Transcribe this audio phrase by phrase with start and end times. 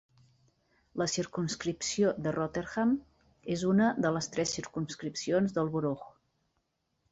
[1.01, 2.95] La circumscripció de Rotherham
[3.57, 6.11] és una de les tres circumscripcions del "borough".